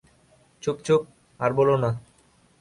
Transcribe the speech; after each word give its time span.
চুপ 0.63 0.77
চুপ, 0.85 1.01
আর 1.39 1.51
বোলো 1.53 1.75
না। 1.83 1.89